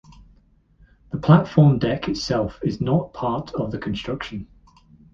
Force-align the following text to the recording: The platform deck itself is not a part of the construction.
The 1.11 1.19
platform 1.19 1.77
deck 1.77 2.07
itself 2.07 2.57
is 2.63 2.81
not 2.81 3.05
a 3.05 3.09
part 3.09 3.53
of 3.53 3.69
the 3.71 3.77
construction. 3.77 4.47